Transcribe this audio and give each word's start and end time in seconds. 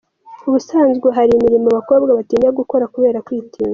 Ubusanzwe 0.47 1.07
hari 1.17 1.31
imirimo 1.37 1.67
abakobwa 1.71 2.11
batinya 2.17 2.49
gukora 2.59 2.85
kubera 2.93 3.23
kwitinya. 3.27 3.69